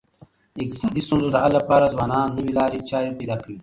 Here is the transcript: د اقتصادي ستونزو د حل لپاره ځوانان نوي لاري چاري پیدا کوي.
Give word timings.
د 0.55 0.57
اقتصادي 0.65 1.01
ستونزو 1.05 1.27
د 1.31 1.37
حل 1.43 1.53
لپاره 1.59 1.91
ځوانان 1.93 2.27
نوي 2.37 2.51
لاري 2.59 2.79
چاري 2.89 3.11
پیدا 3.19 3.35
کوي. 3.43 3.57